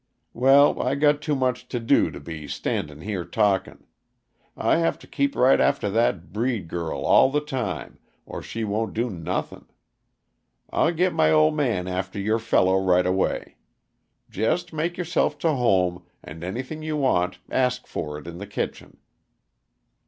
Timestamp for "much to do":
1.35-2.09